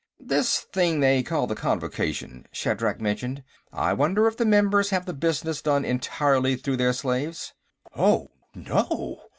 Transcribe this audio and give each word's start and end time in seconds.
"This 0.19 0.61
thing 0.61 0.99
they 0.99 1.21
call 1.21 1.45
the 1.45 1.53
Convocation," 1.53 2.47
Shatrak 2.51 2.99
mentioned. 2.99 3.43
"I 3.71 3.93
wonder 3.93 4.25
if 4.25 4.35
the 4.35 4.45
members 4.47 4.89
have 4.89 5.05
the 5.05 5.13
business 5.13 5.61
done 5.61 5.85
entirely 5.85 6.55
through 6.55 6.77
their 6.77 6.91
slaves." 6.93 7.53
"Oh, 7.95 8.31
no!" 8.55 9.21